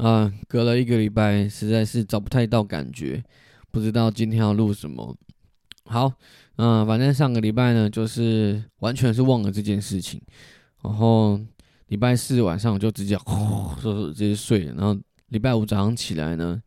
[0.00, 3.22] 啊，隔了一个礼拜，实在是找不太到感觉，
[3.70, 5.14] 不知道今天要录什么。
[5.84, 6.10] 好，
[6.56, 10.18] 嗯，反正上个礼拜呢，就是完全是忘了这件事情，
[10.82, 11.38] 然后
[11.88, 16.62] 礼拜四晚上我就直接呼，说直接睡了，然后礼拜五早上起来呢，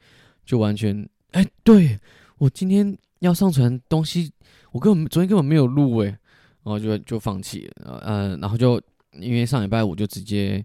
[0.46, 2.00] 就完全，哎，对
[2.38, 4.32] 我今天要上传东西，
[4.72, 8.80] 我根本昨天根本没有录哎，然后就就放弃了，呃，然后就
[9.14, 10.64] 因为上礼拜五就直接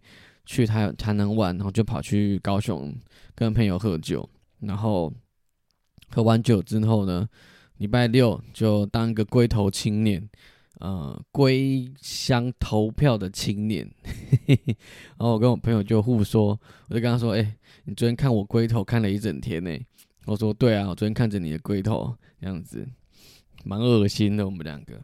[0.48, 2.96] 去台台南玩，然后就跑去高雄
[3.34, 4.26] 跟朋友喝酒，
[4.60, 5.12] 然后
[6.08, 7.28] 喝完酒之后呢。
[7.76, 10.28] 礼拜六就当一个龟头青年，
[10.80, 13.88] 呃，归乡投票的青年。
[15.16, 17.54] 然后我跟我朋友就互说，我就跟他说：“哎，
[17.84, 19.70] 你昨天看我龟头看了一整天呢。”
[20.26, 22.84] 我说：“对啊，我昨天看着你的龟头，这样子
[23.62, 24.94] 蛮恶心的。”我们两个，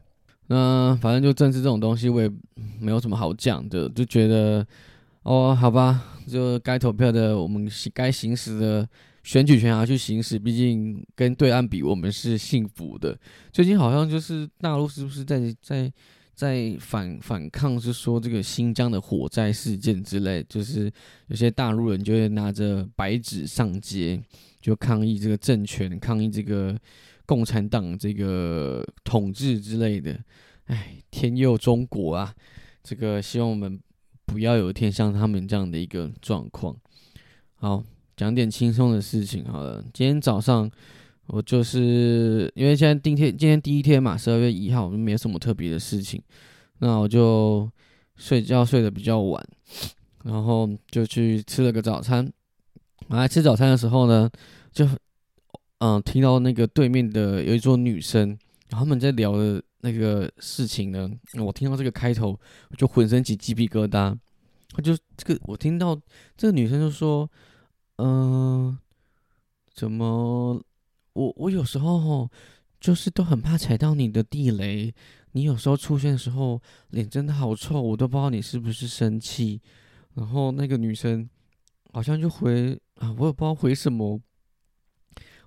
[0.49, 2.29] 那反正就政治这种东西，我也
[2.81, 4.67] 没有什么好讲的，就觉得
[5.25, 8.89] 哦，好吧，就该投票的，我们该行使的。
[9.25, 13.19] 选举权啊去行使，毕竟跟对岸比，我们是幸福的。
[13.51, 15.91] 最近好像就是大陆是不是在在
[16.35, 20.93] 在反反抗，是说这个新疆的火灾事件之类，就是
[21.29, 24.23] 有些大陆人就会拿着白纸上街，
[24.61, 26.79] 就抗议这个政权，抗议这个
[27.25, 30.23] 共产党这个统治之类的。
[30.67, 32.35] 哎，天佑中国啊！
[32.83, 33.81] 这个希望我们
[34.27, 36.77] 不要有一天像他们这样的一个状况。
[37.55, 37.83] 好。
[38.17, 39.85] 讲点轻松的事情好了。
[39.93, 40.71] 今天早上
[41.27, 46.23] 我就是因为现在今天今天第一天嘛，十二月一号，没什么特别的事情，
[46.79, 47.69] 那我就
[48.15, 49.45] 睡觉睡得比较晚，
[50.23, 52.33] 然后就去吃了个早餐。
[53.09, 54.31] 来吃早餐的时候呢，
[54.71, 54.89] 就
[55.79, 58.29] 嗯听到那个对面的有一桌女生，
[58.69, 62.41] 然后他们在聊的那个事情呢，我听到这个开头，
[62.71, 64.17] 我就浑身起鸡皮疙瘩。
[64.71, 65.95] 他就这个我听到
[66.37, 67.31] 这个女生就说。
[67.97, 68.77] 嗯，
[69.73, 70.61] 怎么？
[71.13, 72.29] 我我有时候
[72.81, 74.93] 就是都很怕踩到你的地雷。
[75.31, 79.63] 你有时候出现的时候，脸真的好臭，我都不知道你是不是生气。
[80.15, 81.31] 然后那个女生
[81.93, 84.21] 好像就回啊，我也不知道回什么。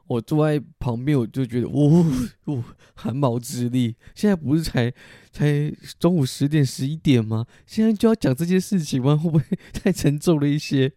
[0.08, 2.06] 我坐在旁边，我就觉得，呜
[2.48, 2.64] 呜，
[2.96, 3.96] 汗毛直立。
[4.16, 4.92] 现在不是才
[5.32, 7.46] 才中午十点十一点吗？
[7.66, 9.16] 现在就要讲这件事情吗？
[9.16, 10.92] 会不会太沉重了一些？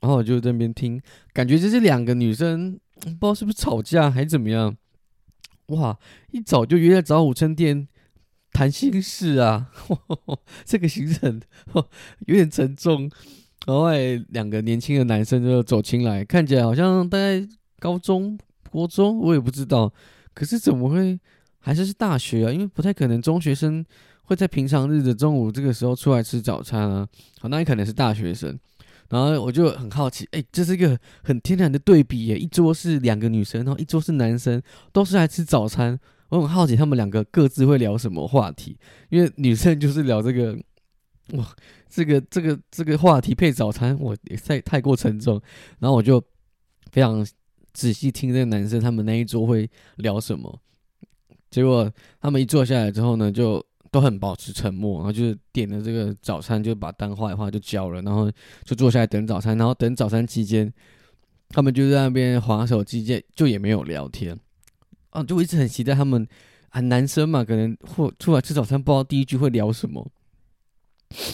[0.00, 1.00] 然后我就在那边听，
[1.32, 4.76] 感觉就是两个女生不知道是不是吵架还是怎么样，
[5.66, 5.98] 哇！
[6.30, 7.86] 一早就约在早午餐店
[8.52, 9.70] 谈心事啊，
[10.64, 11.40] 这个行程
[12.26, 13.10] 有点沉重。
[13.64, 13.90] 然后
[14.30, 17.46] 两个年轻的男生就走进来，看起来好像大概
[17.82, 18.38] 高中、
[18.70, 19.92] 国中，我也不知道。
[20.32, 21.18] 可是怎么会
[21.58, 22.52] 还是是大学啊？
[22.52, 23.84] 因为不太可能中学生
[24.22, 27.08] 会在平常日的中午这个时候出来吃早餐啊。
[27.40, 28.56] 好，那也可能是大学生。
[29.08, 32.38] 然后我就很好奇，哎，这是一个很天然的对比耶！
[32.38, 34.62] 一桌是两个女生，然后一桌是男生，
[34.92, 35.98] 都是来吃早餐。
[36.28, 38.78] 我很好奇他们两个各自会聊什么话题，
[39.10, 40.56] 因为女生就是聊这个，
[41.32, 41.46] 哇，
[41.90, 45.38] 这个这个这个话题配早餐，我也太太过沉重。
[45.78, 46.22] 然后我就
[46.90, 47.26] 非常
[47.72, 50.60] 仔细听这个男生他们那一桌会聊什么，
[51.50, 51.90] 结果
[52.20, 53.64] 他们一坐下来之后呢，就。
[53.92, 58.32] 都很保持沉默，然后就是点了这个早餐，就把单画一画就交了，然后
[58.64, 59.54] 就坐下来等早餐。
[59.58, 60.72] 然后等早餐期间，
[61.50, 64.34] 他们就在那边划手机，就就也没有聊天。
[65.10, 66.26] 啊，就一直很期待他们
[66.70, 70.10] 啊，男生嘛，可能或出来吃早餐，不知道第一句会聊什么。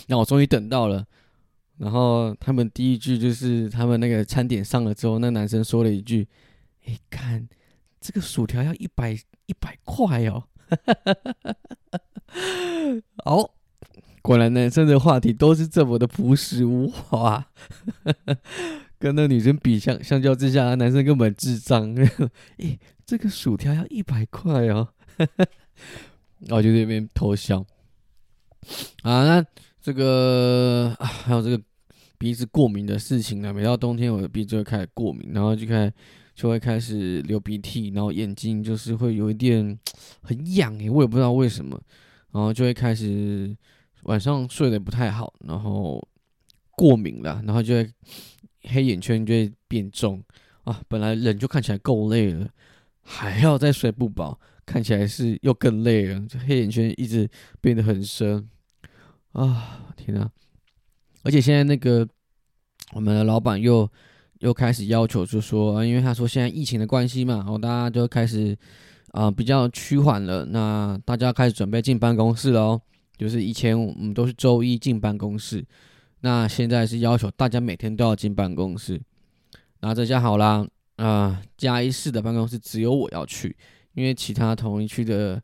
[0.09, 1.07] 那我终于等到了，
[1.79, 6.27] 然后他们第一句就是他们那个餐点上了之后，那男生说了一句
[6.87, 7.49] ：“哎，看
[8.01, 9.13] 这个薯条要一百
[9.47, 10.45] 一百块哦。
[13.25, 13.55] ”好，
[14.21, 17.47] 果然男生的话题都是这么的朴实无华，
[18.99, 21.95] 跟那女生比相相较之下，男生根本智障。
[22.59, 24.89] 诶，这个薯条要一百块哦，
[26.41, 27.65] 然后就在那边偷笑。
[29.03, 29.47] 啊，那
[29.89, 31.59] 这个啊，还有这个
[32.19, 33.55] 鼻子过敏的事情呢。
[33.55, 35.93] 每到冬天，我的鼻子就会开始过敏，然后就开始。
[36.35, 39.77] 就会开始流鼻涕，然后眼睛就是会有一点
[40.23, 41.77] 很痒诶，我也不知道为什么，
[42.31, 43.57] 然后就会开始
[44.05, 46.01] 晚上睡得不太好，然后
[46.77, 47.91] 过敏了，然后就会
[48.63, 50.23] 黑眼圈就会变重
[50.63, 50.81] 啊。
[50.87, 52.49] 本来人就看起来够累了，
[53.03, 57.29] 还要再睡不饱，看起来是又更累了，就黑眼圈一直
[57.61, 58.49] 变得很深
[59.47, 59.85] 啊！
[59.97, 60.31] 天啊！
[61.23, 62.07] 而且现在那个
[62.93, 63.89] 我们的老板又。
[64.41, 68.57] 又开始要求，就说，因为他说现在疫情的关系嘛，然后大家就开始
[69.11, 72.81] 啊比较趋缓了，那大家开始准备进办公室了哦。
[73.17, 75.67] 就是以前我们都是周一进办公室，
[76.21, 79.03] 那现在是要求大家每天都要进办公室。
[79.81, 80.65] 那这下好啦，
[80.99, 83.57] 啊，嘉义市的办公室只有我要去，
[83.95, 85.43] 因为其他同一区的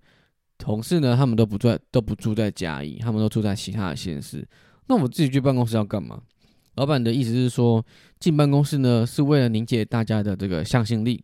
[0.59, 4.47] 同事呢，他们都不在，都不住在嘉义，他们都住在其他的县市。
[4.87, 6.21] 那我自己去办公室要干嘛？
[6.77, 7.85] 老板的意思是说，
[8.19, 11.23] 进办公室呢是为了凝结大家的这个向心力。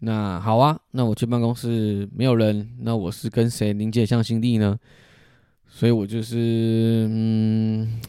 [0.00, 4.78] 那好啊，那我去办公室没有人，那我是跟谁凝结向心力呢？
[5.66, 8.00] 所以我就是嗯，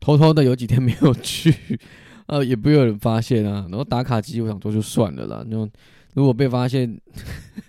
[0.00, 1.78] 偷偷的有几天没有去，
[2.26, 3.66] 呃，也不有人发现啊。
[3.70, 5.44] 然后打卡机，我想说就算了啦。
[5.50, 5.68] 就
[6.14, 6.98] 如果被发现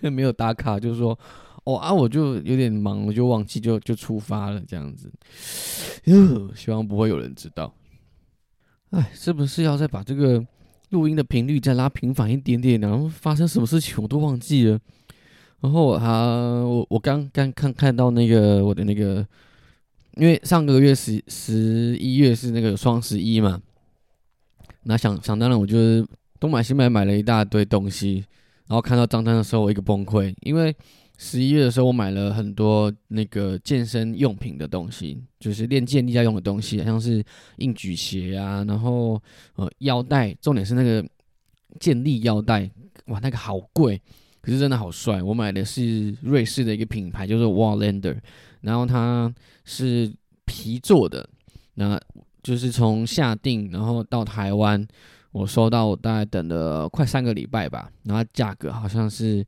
[0.00, 1.18] 没有打卡，就是说
[1.68, 5.12] 哦啊，我就有点忙，我就忘记就就出发了这样子。
[6.10, 7.74] 哟，希望不会有人知道。
[8.88, 10.42] 哎，是不是要再把这个
[10.88, 12.80] 录音的频率再拉频繁一点点？
[12.80, 14.80] 然后发生什么事情我都忘记了。
[15.60, 19.26] 然后我我我刚刚看看到那个我的那个，
[20.14, 23.60] 因为上个月十十一月是那个双十一嘛，
[24.84, 26.02] 那想想当然我就是
[26.40, 28.24] 东买西买买了一大堆东西，
[28.68, 30.74] 然后看到账单的时候我一个崩溃，因为。
[31.20, 37.22] 十一月的时候，我买了很多那个健身用品的东西，就是练健力要用的东西，像是
[37.56, 39.20] 硬举鞋啊，然后
[39.56, 41.04] 呃腰带，重点是那个
[41.80, 42.70] 健力腰带，
[43.06, 44.00] 哇，那个好贵，
[44.40, 45.20] 可是真的好帅。
[45.20, 48.16] 我买的是瑞士的一个品牌，就是 Wallander，
[48.60, 50.08] 然后它是
[50.44, 51.28] 皮做的，
[51.74, 52.00] 那
[52.44, 54.86] 就是从下定然后到台湾，
[55.32, 59.44] 我收到我大概等了快三个礼拜吧，然后价格好像是。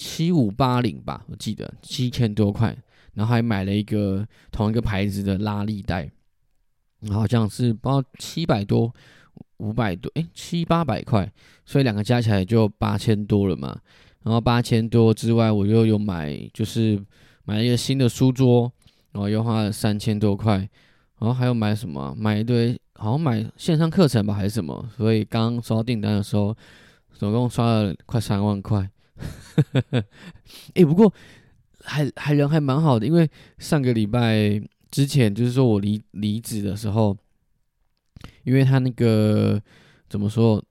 [0.00, 2.74] 七五八零吧，我记得七千多块，
[3.12, 6.10] 然后还买了一个同一个牌子的拉力带，
[7.10, 8.90] 好像是不知道七百多、
[9.58, 11.30] 五百多，哎，七八百块，
[11.66, 13.78] 所以两个加起来就八千多了嘛。
[14.22, 16.98] 然后八千多之外，我又有买，就是
[17.44, 18.72] 买了一个新的书桌，
[19.12, 20.56] 然后又花了三千多块。
[21.18, 22.16] 然后还有买什么？
[22.16, 24.88] 买一堆，好像买线上课程吧，还是什么？
[24.96, 26.56] 所以刚收到订单的时候，
[27.12, 28.88] 总共刷了快三万块。
[30.74, 31.12] 哎，不过
[31.82, 33.28] 还还人还蛮好的，因为
[33.58, 37.16] 上个礼拜之前就是说我离离职的时候，
[38.44, 39.60] 因为他那个
[40.08, 40.62] 怎么说，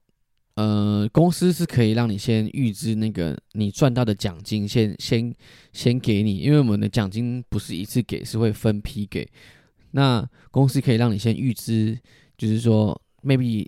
[0.55, 5.33] 呃，公司是可以让你先预支那个你赚到的奖金，先先
[5.73, 9.27] 先给你，因为我们的奖金不是一次给，是会分批给。
[9.91, 11.99] 那公司可以让你先预支，
[12.37, 13.67] 就是说 maybe。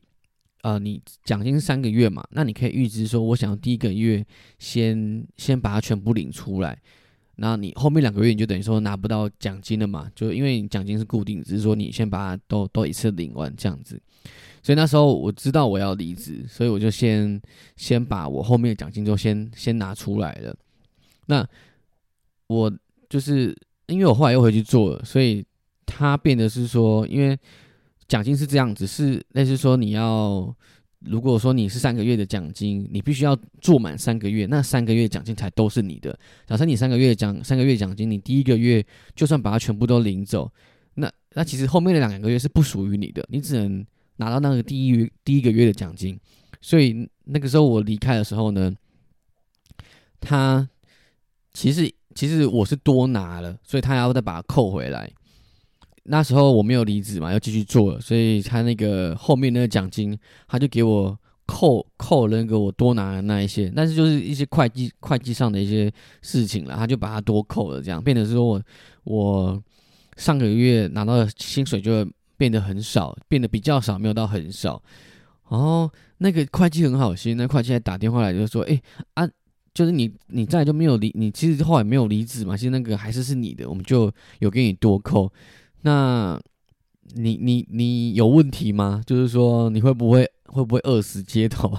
[0.64, 4.24] 呃，你奖金三个月嘛，那你可以预支说，我想要第一个月
[4.60, 6.80] 先先把它全部领出来，
[7.38, 14.00] 那你后面两个月你就等于说拿不到奖金了嘛，就因为奖金是固定，只是说你先把它都都一次领完这样子。
[14.62, 17.42] 所以那时候我知道我要离职，所以我就先
[17.76, 20.56] 先把我后面的奖金就先先拿出来了。
[21.26, 21.44] 那
[22.46, 22.72] 我
[23.10, 25.44] 就是因为我后来又回去做了，所以
[25.88, 27.36] 它变得是说，因为。
[28.12, 30.54] 奖金是这样子，是类似说你要，
[31.00, 36.20] 如果说你是三个月的奖金，你必须要做满三个月，那三个月奖金才都是你的。
[36.46, 38.86] 假设你三个月奖三个月奖金，你第一个月
[39.16, 40.52] 就算把它全部都领走，
[40.96, 43.86] 那那其实后面的两个月是不属于你的，你只能
[44.18, 46.20] 拿到那个第一第一个月的奖金。
[46.60, 48.76] 所以那个时候我离开的时候呢，
[50.20, 50.68] 他
[51.54, 55.10] 其实其实我是多拿了，所以他要再把它扣回来。
[56.04, 60.18] 那时候我没有离职嘛，要继续做，所以他那个后面那个奖金，
[60.48, 65.92] 他就给我扣扣那个我多拿的那一些，但是就是一些会计会计上的一些
[66.22, 68.62] 事情了，他就把它多扣了，这样变得是说我
[69.04, 69.64] 我
[70.18, 74.82] 上个月拿到的薪水就变得很少，变得比较少，没有到很少。
[75.50, 78.82] 然后那个会计很好心，那会计还打电话来就说：“哎
[79.16, 79.30] 啊，
[79.74, 85.32] 就是你你再就没有离，你其实后来没有离职嘛，其实那个还是是你的，我们就有给你多扣。”
[85.82, 86.40] 那，
[87.16, 89.02] 你你你有问题吗？
[89.06, 91.72] 就是说你会不会会不会饿死街头？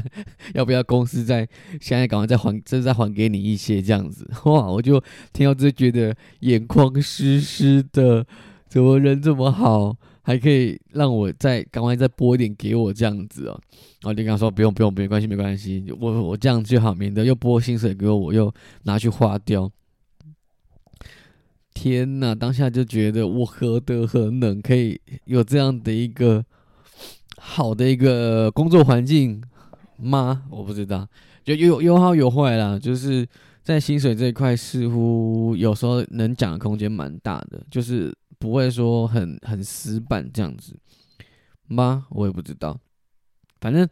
[0.54, 1.48] 要不要公司在
[1.80, 4.28] 现在赶快再还，再再还给你一些这样子？
[4.46, 4.70] 哇！
[4.70, 5.02] 我就
[5.32, 8.26] 听到这觉得眼眶湿湿的，
[8.68, 13.60] 怎么人这么好，还可以让我再赶快再拨一点给我这样子哦。
[14.02, 18.52] 然后就跟他说不用不用，没关系没关系，我我这样就好，免得又拨薪水给我，我又
[18.84, 19.70] 拿去花掉。
[21.72, 22.34] 天呐！
[22.34, 26.44] 当下就觉得我何德何能，可以有这样的一个
[27.38, 29.42] 好的一个工作环境
[29.96, 30.44] 吗？
[30.50, 31.08] 我不知道，
[31.44, 32.78] 就有有好有坏啦。
[32.78, 33.26] 就是
[33.62, 40.76] 在薪水这一块，似乎有时候能讲的空间蛮大的，就是不会说很很死板这样子
[41.68, 42.06] 吗？
[42.10, 42.78] 我也不知道。
[43.60, 43.88] 反正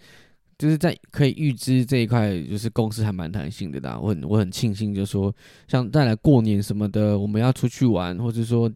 [0.59, 3.97] 就是在可以预支这一块，就是公司还蛮弹性的啦。
[3.97, 5.33] 我很我很庆幸，就是说
[5.69, 8.69] 像再来过年什么的，我们要出去玩，或者说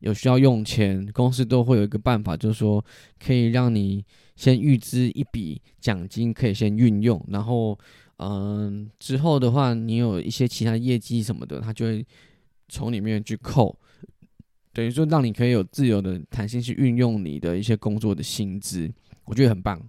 [0.00, 2.84] 有需要用钱，公司都会有一个办法，就是说
[3.18, 4.04] 可以让你
[4.36, 7.78] 先预支一笔奖金，可以先运用，然后
[8.18, 12.06] 嗯之后的话，你有一些其他业绩什么的，他就会
[12.68, 13.74] 从里面去扣。
[14.72, 18.88] 等于说，让你可以有自由的弹性去运用你的一些工作的薪资，
[19.24, 19.80] 我觉得很棒。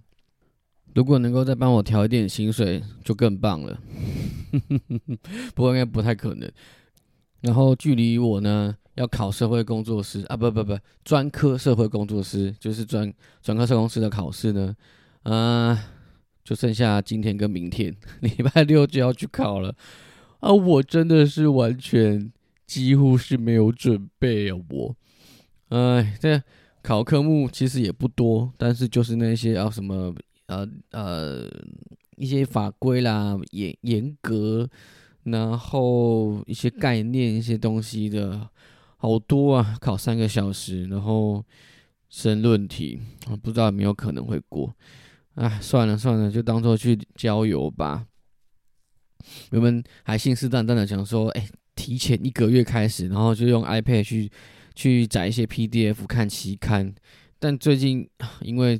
[0.94, 3.80] 如果能够再帮我调一点薪水，就更棒了。
[5.54, 6.50] 不过应该不太可能。
[7.40, 14.76] 然后距离我呢要考社会工作师啊，不不不，专科社会工作师，就是专专科社会工师的考试呢，
[15.22, 15.78] 啊，
[16.44, 19.74] 就剩下今天跟明天， 礼拜六就要去考了。
[20.40, 22.32] 啊，我真的是完全。
[22.64, 24.56] 几乎是没有准备啊！
[24.70, 24.96] 我，
[25.68, 26.42] 哎，这
[26.80, 30.14] 考科目其实也不多，但是就是那些啊什么
[30.58, 31.48] 呃呃
[32.16, 34.68] 一些法规啦严严格，
[35.24, 38.48] 然后一些概念一些东西的
[38.96, 41.44] 好多啊，考三个小时，然后
[42.08, 43.00] 申论题，
[43.42, 44.74] 不知道有没有可能会过？
[45.34, 48.06] 哎，算了算了，就当做去郊游吧。
[49.50, 51.48] 我们还信誓旦旦的讲说，哎。
[51.74, 54.30] 提前一个月开始，然后就用 iPad 去
[54.74, 56.94] 去载一些 PDF 看期刊。
[57.38, 58.06] 但最近
[58.42, 58.78] 因为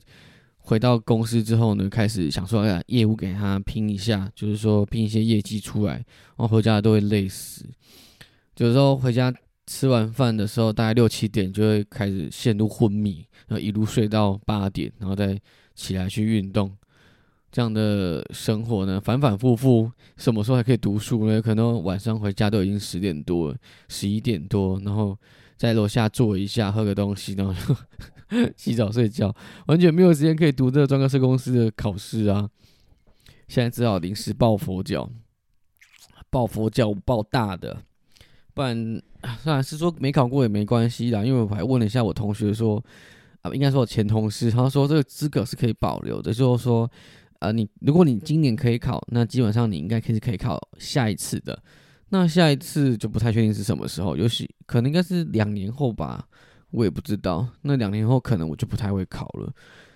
[0.63, 7.67] 回到公司之后呢，开始想说，哎呀，业务给他拼一下，就是说拼一些业绩出来，然后回家都会累死。
[8.59, 9.35] 有时候回家
[9.67, 15.37] 吃完饭的时候，大概六七点就会开始陷入昏迷，然后一路睡到八点，然后再
[15.75, 16.71] 起来去运动。
[17.51, 21.43] 这样的生活呢，反反复复，什么时候还可以读书呢？
[21.43, 23.55] 可能晚上回家都已经十点多、
[23.89, 25.19] 十一点多，然后
[25.59, 27.77] 在楼下坐一下，喝个东西，然后就
[28.57, 29.35] 洗澡睡觉，
[29.67, 32.49] 完全没有时间可以读这个专科社公司的考试啊！
[33.49, 35.11] 现在只好临时抱佛脚，
[36.31, 37.83] 抱佛脚抱大的，
[38.55, 39.03] 不然
[39.43, 42.83] 算然是说没考过也没关系啦，因为我还问了一下我同学说，
[43.43, 46.91] 啊，应该说我前同事，他说这个资格是可以保留的，就是说。
[47.43, 51.61] 啊，你如果你今年可以考，那基本上你应该可以可以考下一次的。
[52.11, 56.25] 那下一次就不太确定是什么时候，尤其可能应该是两年后吧，
[56.73, 57.47] 我也不知道。
[57.63, 59.53] 那两年后可能我就不太会考了。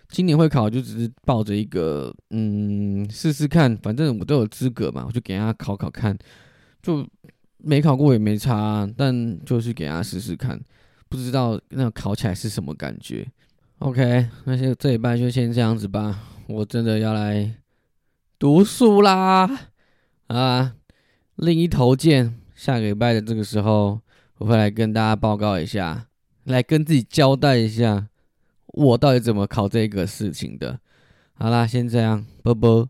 [0.08, 6.16] 今年会考就只是抱着一个嗯试试看，反正我都有资格嘛，我就给他考考看。
[6.80, 7.04] 就
[7.58, 10.60] 没考过也没差，但就是给他试试看，
[11.08, 13.26] 不知道那考起来是什么感觉。
[13.80, 16.20] OK，那就这一拜就先这样子吧。
[16.46, 17.56] 我真的要来
[18.38, 19.50] 读书啦！
[20.28, 20.76] 啊，
[21.34, 22.38] 另一头见。
[22.54, 24.00] 下个礼拜的这个时候，
[24.38, 26.06] 我会来跟大家报告一下，
[26.46, 28.06] 来跟自己交代一下，
[28.66, 30.78] 我到底怎么考这个事情的。
[31.34, 32.88] 好啦，先这样，啵啵。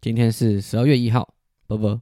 [0.00, 1.34] 今天是十二月一号，
[1.66, 2.00] 啵啵。